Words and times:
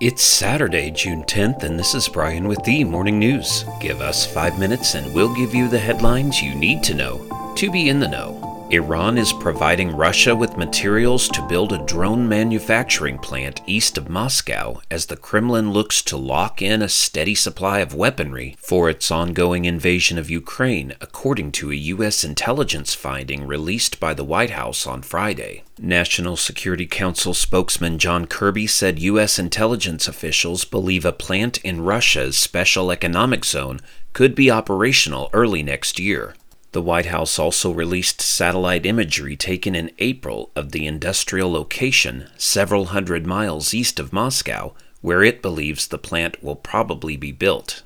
It's 0.00 0.22
Saturday, 0.22 0.90
June 0.90 1.24
10th, 1.24 1.62
and 1.62 1.78
this 1.78 1.94
is 1.94 2.08
Brian 2.08 2.48
with 2.48 2.62
the 2.64 2.84
Morning 2.84 3.18
News. 3.18 3.66
Give 3.80 4.00
us 4.00 4.24
five 4.24 4.58
minutes 4.58 4.94
and 4.94 5.12
we'll 5.12 5.34
give 5.34 5.54
you 5.54 5.68
the 5.68 5.78
headlines 5.78 6.40
you 6.40 6.54
need 6.54 6.82
to 6.84 6.94
know 6.94 7.52
to 7.54 7.70
be 7.70 7.90
in 7.90 8.00
the 8.00 8.08
know. 8.08 8.39
Iran 8.72 9.18
is 9.18 9.32
providing 9.32 9.96
Russia 9.96 10.36
with 10.36 10.56
materials 10.56 11.26
to 11.30 11.44
build 11.48 11.72
a 11.72 11.84
drone 11.86 12.28
manufacturing 12.28 13.18
plant 13.18 13.60
east 13.66 13.98
of 13.98 14.08
Moscow 14.08 14.80
as 14.88 15.06
the 15.06 15.16
Kremlin 15.16 15.72
looks 15.72 16.02
to 16.02 16.16
lock 16.16 16.62
in 16.62 16.80
a 16.80 16.88
steady 16.88 17.34
supply 17.34 17.80
of 17.80 17.96
weaponry 17.96 18.54
for 18.60 18.88
its 18.88 19.10
ongoing 19.10 19.64
invasion 19.64 20.18
of 20.18 20.30
Ukraine, 20.30 20.94
according 21.00 21.50
to 21.52 21.72
a 21.72 21.74
U.S. 21.74 22.22
intelligence 22.22 22.94
finding 22.94 23.44
released 23.44 23.98
by 23.98 24.14
the 24.14 24.22
White 24.22 24.50
House 24.50 24.86
on 24.86 25.02
Friday. 25.02 25.64
National 25.76 26.36
Security 26.36 26.86
Council 26.86 27.34
spokesman 27.34 27.98
John 27.98 28.24
Kirby 28.24 28.68
said 28.68 29.00
U.S. 29.00 29.36
intelligence 29.36 30.06
officials 30.06 30.64
believe 30.64 31.04
a 31.04 31.10
plant 31.10 31.58
in 31.64 31.80
Russia's 31.80 32.38
special 32.38 32.92
economic 32.92 33.44
zone 33.44 33.80
could 34.12 34.36
be 34.36 34.48
operational 34.48 35.28
early 35.32 35.64
next 35.64 35.98
year. 35.98 36.36
The 36.72 36.82
White 36.82 37.06
House 37.06 37.36
also 37.38 37.72
released 37.72 38.20
satellite 38.20 38.86
imagery 38.86 39.36
taken 39.36 39.74
in 39.74 39.90
April 39.98 40.50
of 40.54 40.70
the 40.70 40.86
industrial 40.86 41.50
location 41.50 42.28
several 42.36 42.86
hundred 42.86 43.26
miles 43.26 43.74
east 43.74 43.98
of 43.98 44.12
Moscow, 44.12 44.74
where 45.00 45.24
it 45.24 45.42
believes 45.42 45.88
the 45.88 45.98
plant 45.98 46.42
will 46.44 46.54
probably 46.54 47.16
be 47.16 47.32
built. 47.32 47.82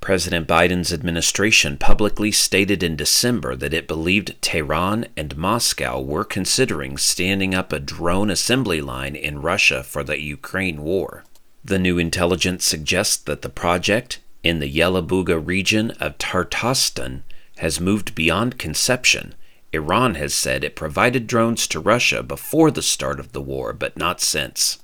President 0.00 0.46
Biden's 0.46 0.92
administration 0.92 1.76
publicly 1.76 2.30
stated 2.30 2.84
in 2.84 2.94
December 2.94 3.56
that 3.56 3.74
it 3.74 3.88
believed 3.88 4.40
Tehran 4.40 5.06
and 5.16 5.36
Moscow 5.36 6.00
were 6.00 6.24
considering 6.24 6.96
standing 6.96 7.54
up 7.56 7.72
a 7.72 7.80
drone 7.80 8.30
assembly 8.30 8.80
line 8.80 9.16
in 9.16 9.42
Russia 9.42 9.82
for 9.82 10.04
the 10.04 10.20
Ukraine 10.22 10.82
war. 10.82 11.24
The 11.64 11.80
new 11.80 11.98
intelligence 11.98 12.64
suggests 12.64 13.16
that 13.16 13.42
the 13.42 13.48
project, 13.48 14.20
in 14.44 14.60
the 14.60 14.72
Yelabuga 14.72 15.44
region 15.44 15.90
of 15.98 16.16
Tatarstan, 16.18 17.22
has 17.58 17.80
moved 17.80 18.14
beyond 18.14 18.58
conception. 18.58 19.34
Iran 19.72 20.14
has 20.14 20.34
said 20.34 20.64
it 20.64 20.74
provided 20.74 21.26
drones 21.26 21.66
to 21.68 21.80
Russia 21.80 22.22
before 22.22 22.70
the 22.70 22.82
start 22.82 23.20
of 23.20 23.32
the 23.32 23.42
war, 23.42 23.72
but 23.72 23.96
not 23.96 24.20
since. 24.20 24.78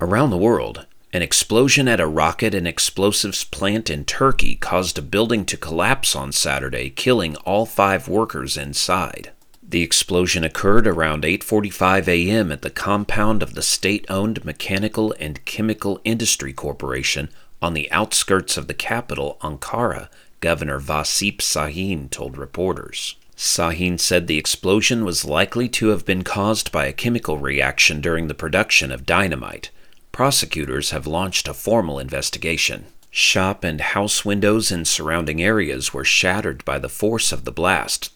Around 0.00 0.30
the 0.30 0.36
world, 0.36 0.86
an 1.12 1.22
explosion 1.22 1.88
at 1.88 2.00
a 2.00 2.06
rocket 2.06 2.54
and 2.54 2.68
explosives 2.68 3.44
plant 3.44 3.88
in 3.88 4.04
Turkey 4.04 4.56
caused 4.56 4.98
a 4.98 5.02
building 5.02 5.46
to 5.46 5.56
collapse 5.56 6.14
on 6.14 6.32
Saturday, 6.32 6.90
killing 6.90 7.36
all 7.36 7.64
5 7.64 8.08
workers 8.08 8.58
inside. 8.58 9.32
The 9.68 9.82
explosion 9.82 10.44
occurred 10.44 10.86
around 10.86 11.24
8:45 11.24 12.06
a.m. 12.08 12.52
at 12.52 12.62
the 12.62 12.70
compound 12.70 13.42
of 13.42 13.54
the 13.54 13.62
state-owned 13.62 14.44
Mechanical 14.44 15.14
and 15.18 15.44
Chemical 15.44 16.00
Industry 16.04 16.52
Corporation 16.52 17.30
on 17.62 17.72
the 17.72 17.90
outskirts 17.90 18.56
of 18.56 18.68
the 18.68 18.74
capital, 18.74 19.38
Ankara, 19.40 20.08
Governor 20.40 20.80
Vasip 20.80 21.38
Sahin 21.38 22.10
told 22.10 22.36
reporters. 22.36 23.16
Sahin 23.36 24.00
said 24.00 24.26
the 24.26 24.38
explosion 24.38 25.04
was 25.04 25.24
likely 25.24 25.68
to 25.68 25.88
have 25.88 26.06
been 26.06 26.24
caused 26.24 26.72
by 26.72 26.86
a 26.86 26.92
chemical 26.92 27.38
reaction 27.38 28.00
during 28.00 28.28
the 28.28 28.34
production 28.34 28.90
of 28.90 29.06
dynamite. 29.06 29.70
Prosecutors 30.12 30.90
have 30.90 31.06
launched 31.06 31.46
a 31.48 31.54
formal 31.54 31.98
investigation. 31.98 32.86
Shop 33.10 33.64
and 33.64 33.80
house 33.80 34.24
windows 34.24 34.70
in 34.70 34.84
surrounding 34.84 35.42
areas 35.42 35.92
were 35.92 36.04
shattered 36.04 36.64
by 36.64 36.78
the 36.78 36.88
force 36.88 37.32
of 37.32 37.44
the 37.44 37.52
blast. 37.52 38.10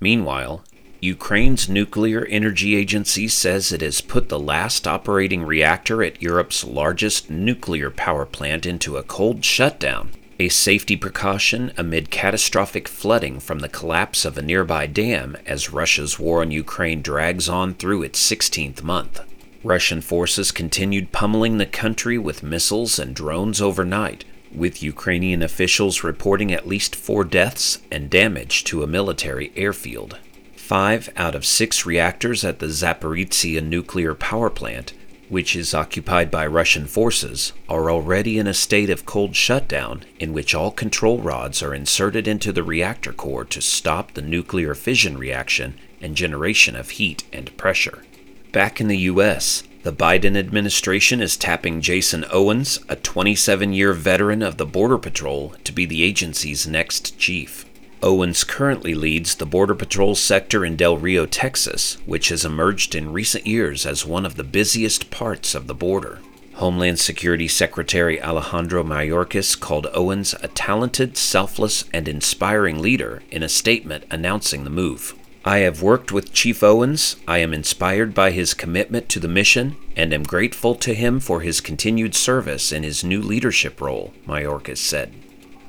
Meanwhile, 0.00 0.62
Ukraine's 1.00 1.68
nuclear 1.68 2.24
energy 2.26 2.74
agency 2.74 3.28
says 3.28 3.70
it 3.70 3.80
has 3.80 4.00
put 4.00 4.28
the 4.28 4.38
last 4.38 4.86
operating 4.86 5.42
reactor 5.42 6.02
at 6.02 6.22
Europe's 6.22 6.64
largest 6.64 7.30
nuclear 7.30 7.90
power 7.90 8.26
plant 8.26 8.66
into 8.66 8.96
a 8.96 9.02
cold 9.02 9.44
shutdown 9.44 10.10
a 10.38 10.48
safety 10.48 10.96
precaution 10.96 11.72
amid 11.76 12.10
catastrophic 12.10 12.86
flooding 12.86 13.40
from 13.40 13.60
the 13.60 13.68
collapse 13.68 14.24
of 14.24 14.36
a 14.36 14.42
nearby 14.42 14.86
dam 14.86 15.36
as 15.46 15.72
Russia's 15.72 16.18
war 16.18 16.42
on 16.42 16.50
Ukraine 16.50 17.00
drags 17.00 17.48
on 17.48 17.74
through 17.74 18.02
its 18.02 18.22
16th 18.30 18.82
month. 18.82 19.20
Russian 19.64 20.00
forces 20.00 20.52
continued 20.52 21.10
pummeling 21.10 21.58
the 21.58 21.66
country 21.66 22.18
with 22.18 22.42
missiles 22.42 22.98
and 22.98 23.16
drones 23.16 23.60
overnight, 23.60 24.24
with 24.54 24.82
Ukrainian 24.82 25.42
officials 25.42 26.04
reporting 26.04 26.52
at 26.52 26.68
least 26.68 26.94
four 26.94 27.24
deaths 27.24 27.80
and 27.90 28.10
damage 28.10 28.62
to 28.64 28.82
a 28.82 28.86
military 28.86 29.52
airfield. 29.56 30.18
Five 30.54 31.10
out 31.16 31.34
of 31.34 31.46
six 31.46 31.86
reactors 31.86 32.44
at 32.44 32.58
the 32.58 32.66
Zaporizhia 32.66 33.62
nuclear 33.62 34.14
power 34.14 34.50
plant 34.50 34.92
which 35.28 35.56
is 35.56 35.74
occupied 35.74 36.30
by 36.30 36.46
Russian 36.46 36.86
forces, 36.86 37.52
are 37.68 37.90
already 37.90 38.38
in 38.38 38.46
a 38.46 38.54
state 38.54 38.90
of 38.90 39.06
cold 39.06 39.34
shutdown 39.34 40.04
in 40.18 40.32
which 40.32 40.54
all 40.54 40.70
control 40.70 41.18
rods 41.18 41.62
are 41.62 41.74
inserted 41.74 42.28
into 42.28 42.52
the 42.52 42.62
reactor 42.62 43.12
core 43.12 43.44
to 43.44 43.60
stop 43.60 44.12
the 44.12 44.22
nuclear 44.22 44.74
fission 44.74 45.18
reaction 45.18 45.74
and 46.00 46.16
generation 46.16 46.76
of 46.76 46.90
heat 46.90 47.24
and 47.32 47.56
pressure. 47.56 48.04
Back 48.52 48.80
in 48.80 48.88
the 48.88 48.98
U.S., 48.98 49.62
the 49.82 49.92
Biden 49.92 50.36
administration 50.36 51.20
is 51.20 51.36
tapping 51.36 51.80
Jason 51.80 52.24
Owens, 52.32 52.80
a 52.88 52.96
27 52.96 53.72
year 53.72 53.92
veteran 53.92 54.42
of 54.42 54.56
the 54.56 54.66
Border 54.66 54.98
Patrol, 54.98 55.54
to 55.62 55.72
be 55.72 55.86
the 55.86 56.02
agency's 56.02 56.66
next 56.66 57.18
chief. 57.18 57.64
Owens 58.02 58.44
currently 58.44 58.94
leads 58.94 59.34
the 59.34 59.46
Border 59.46 59.74
Patrol 59.74 60.14
sector 60.14 60.64
in 60.64 60.76
Del 60.76 60.98
Rio, 60.98 61.26
Texas, 61.26 61.96
which 62.06 62.28
has 62.28 62.44
emerged 62.44 62.94
in 62.94 63.12
recent 63.12 63.46
years 63.46 63.86
as 63.86 64.04
one 64.04 64.26
of 64.26 64.36
the 64.36 64.44
busiest 64.44 65.10
parts 65.10 65.54
of 65.54 65.66
the 65.66 65.74
border. 65.74 66.20
Homeland 66.54 66.98
Security 66.98 67.48
Secretary 67.48 68.22
Alejandro 68.22 68.82
Mayorkas 68.82 69.58
called 69.58 69.88
Owens 69.92 70.34
a 70.42 70.48
talented, 70.48 71.16
selfless, 71.16 71.84
and 71.92 72.08
inspiring 72.08 72.80
leader 72.80 73.22
in 73.30 73.42
a 73.42 73.48
statement 73.48 74.04
announcing 74.10 74.64
the 74.64 74.70
move. 74.70 75.14
I 75.44 75.58
have 75.58 75.82
worked 75.82 76.10
with 76.12 76.32
Chief 76.32 76.62
Owens. 76.62 77.16
I 77.28 77.38
am 77.38 77.54
inspired 77.54 78.14
by 78.14 78.30
his 78.30 78.52
commitment 78.52 79.08
to 79.10 79.20
the 79.20 79.28
mission 79.28 79.76
and 79.94 80.12
am 80.12 80.22
grateful 80.22 80.74
to 80.76 80.92
him 80.92 81.20
for 81.20 81.40
his 81.40 81.60
continued 81.60 82.14
service 82.14 82.72
in 82.72 82.82
his 82.82 83.04
new 83.04 83.22
leadership 83.22 83.80
role, 83.80 84.12
Mayorkas 84.26 84.78
said. 84.78 85.14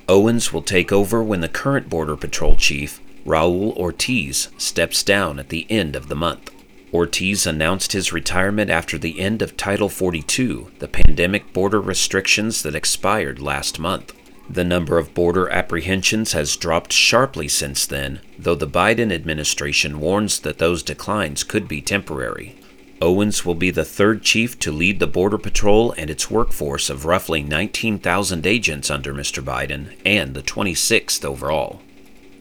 Owens 0.10 0.54
will 0.54 0.62
take 0.62 0.92
over 0.92 1.22
when 1.22 1.42
the 1.42 1.50
current 1.50 1.90
Border 1.90 2.16
Patrol 2.16 2.56
chief, 2.56 3.02
Raul 3.26 3.76
Ortiz, 3.76 4.48
steps 4.58 5.04
down 5.04 5.38
at 5.38 5.50
the 5.50 5.68
end 5.70 5.98
of 5.98 6.08
the 6.08 6.16
month. 6.16 6.50
Ortiz 6.94 7.46
announced 7.46 7.92
his 7.92 8.14
retirement 8.14 8.72
after 8.72 8.98
the 8.98 9.20
end 9.20 9.42
of 9.42 9.58
Title 9.58 9.90
42, 9.90 10.72
the 10.80 10.88
pandemic 10.88 11.52
border 11.52 11.82
restrictions 11.82 12.64
that 12.64 12.76
expired 12.76 13.42
last 13.42 13.80
month. 13.80 14.14
The 14.50 14.64
number 14.64 14.98
of 14.98 15.14
border 15.14 15.50
apprehensions 15.50 16.32
has 16.32 16.56
dropped 16.56 16.94
sharply 16.94 17.50
since 17.50 17.86
then, 17.86 18.22
though 18.40 18.56
the 18.56 18.66
Biden 18.66 19.12
administration 19.12 20.00
warns 20.00 20.40
that 20.40 20.58
those 20.58 20.84
declines 20.84 21.44
could 21.44 21.68
be 21.68 21.82
temporary. 21.82 22.56
Owens 23.02 23.46
will 23.46 23.56
be 23.56 23.70
the 23.70 23.86
third 23.86 24.24
chief 24.24 24.58
to 24.60 24.72
lead 24.72 25.00
the 25.00 25.08
Border 25.08 25.38
Patrol 25.38 25.92
and 25.94 26.10
its 26.10 26.32
workforce 26.32 26.90
of 26.90 27.06
roughly 27.06 27.44
19,000 27.44 28.48
agents 28.48 28.90
under 28.90 29.14
Mr. 29.14 29.44
Biden, 29.44 29.96
and 30.06 30.34
the 30.34 30.42
26th 30.42 31.24
overall. 31.24 31.82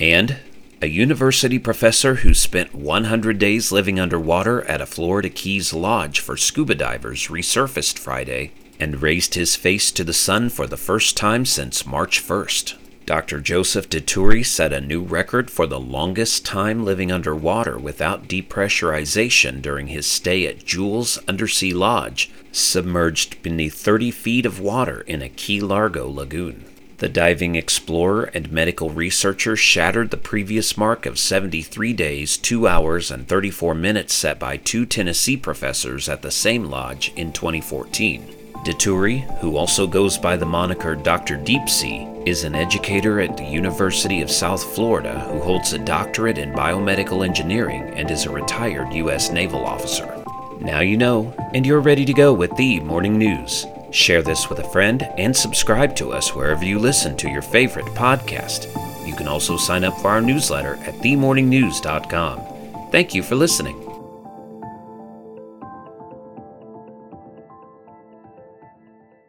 And 0.00 0.38
a 0.80 0.88
university 0.88 1.58
professor 1.58 2.16
who 2.16 2.34
spent 2.34 2.74
100 2.74 3.38
days 3.38 3.72
living 3.72 3.98
underwater 3.98 4.62
at 4.64 4.80
a 4.80 4.86
Florida 4.86 5.28
Keys 5.28 5.72
lodge 5.72 6.20
for 6.20 6.36
scuba 6.36 6.74
divers 6.74 7.28
resurfaced 7.28 7.98
Friday 7.98 8.52
and 8.78 9.02
raised 9.02 9.34
his 9.34 9.56
face 9.56 9.90
to 9.92 10.04
the 10.04 10.12
sun 10.12 10.50
for 10.50 10.66
the 10.66 10.76
first 10.76 11.16
time 11.16 11.46
since 11.46 11.86
March 11.86 12.22
1st. 12.22 12.76
Dr. 13.06 13.40
Joseph 13.40 13.88
Dituri 13.88 14.44
set 14.44 14.72
a 14.72 14.80
new 14.80 15.00
record 15.00 15.48
for 15.48 15.68
the 15.68 15.78
longest 15.78 16.44
time 16.44 16.84
living 16.84 17.12
underwater 17.12 17.78
without 17.78 18.26
depressurization 18.26 19.62
during 19.62 19.86
his 19.86 20.08
stay 20.08 20.44
at 20.44 20.64
Jules 20.64 21.16
Undersea 21.28 21.72
Lodge, 21.72 22.32
submerged 22.50 23.40
beneath 23.44 23.74
30 23.74 24.10
feet 24.10 24.44
of 24.44 24.58
water 24.58 25.02
in 25.02 25.22
a 25.22 25.28
Key 25.28 25.60
Largo 25.60 26.08
lagoon. 26.10 26.64
The 26.98 27.08
diving 27.08 27.54
explorer 27.54 28.24
and 28.34 28.50
medical 28.50 28.90
researcher 28.90 29.54
shattered 29.54 30.10
the 30.10 30.16
previous 30.16 30.76
mark 30.76 31.06
of 31.06 31.16
73 31.16 31.92
days, 31.92 32.36
2 32.36 32.66
hours, 32.66 33.12
and 33.12 33.28
34 33.28 33.76
minutes 33.76 34.14
set 34.14 34.40
by 34.40 34.56
two 34.56 34.84
Tennessee 34.84 35.36
professors 35.36 36.08
at 36.08 36.22
the 36.22 36.32
same 36.32 36.64
lodge 36.64 37.12
in 37.14 37.32
2014. 37.32 38.45
Dituri, 38.64 39.20
who 39.40 39.56
also 39.56 39.86
goes 39.86 40.18
by 40.18 40.36
the 40.36 40.46
moniker 40.46 40.94
Dr. 40.94 41.36
Deepsea, 41.36 42.26
is 42.26 42.44
an 42.44 42.54
educator 42.54 43.20
at 43.20 43.36
the 43.36 43.44
University 43.44 44.20
of 44.20 44.30
South 44.30 44.62
Florida 44.74 45.20
who 45.30 45.40
holds 45.40 45.72
a 45.72 45.78
doctorate 45.78 46.38
in 46.38 46.52
biomedical 46.52 47.24
engineering 47.24 47.82
and 47.94 48.10
is 48.10 48.24
a 48.24 48.30
retired 48.30 48.92
U.S. 48.94 49.30
naval 49.30 49.64
officer. 49.64 50.22
Now 50.60 50.80
you 50.80 50.96
know, 50.96 51.32
and 51.54 51.64
you're 51.64 51.80
ready 51.80 52.04
to 52.04 52.12
go 52.12 52.32
with 52.32 52.54
the 52.56 52.80
morning 52.80 53.16
news. 53.18 53.66
Share 53.90 54.22
this 54.22 54.50
with 54.50 54.58
a 54.58 54.70
friend 54.70 55.02
and 55.16 55.34
subscribe 55.34 55.94
to 55.96 56.12
us 56.12 56.34
wherever 56.34 56.64
you 56.64 56.78
listen 56.78 57.16
to 57.18 57.30
your 57.30 57.42
favorite 57.42 57.86
podcast. 57.86 58.66
You 59.06 59.14
can 59.14 59.28
also 59.28 59.56
sign 59.56 59.84
up 59.84 59.96
for 59.98 60.08
our 60.08 60.20
newsletter 60.20 60.74
at 60.84 60.94
themorningnews.com. 60.96 62.90
Thank 62.90 63.14
you 63.14 63.22
for 63.22 63.36
listening. 63.36 63.85